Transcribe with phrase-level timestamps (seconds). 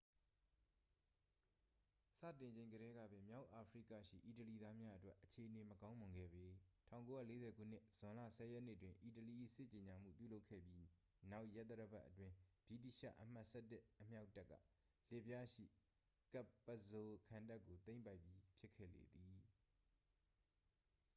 [2.19, 6.45] စတင်ချိန်ကတည်းကပင် မြောက်အာဖရိကရှိ အီတလီသားများအတွက် အခြေအနေမကောင်းမွန်ခဲ့ပေ
[6.91, 10.87] 1940 ခုနှစ် ဇွန်လ 10 ရက်နေ့တွင် အီတလီ၏ စစ်ကြေညာမှုပြုလုပ်ခဲ့ပြီး
[11.29, 12.35] နောက် ရက်သတ္တပတ်အတွင်း
[12.67, 14.53] ဗြိတိသျှ အမှတ် 11 အမြောက်တပ်က
[15.11, 15.63] လစ်ဗျားရှိ
[16.33, 19.35] capuzzo ခံတပ်ကို သိမ်းပိုက်ပြီးဖြစ်ခဲ့လေသည်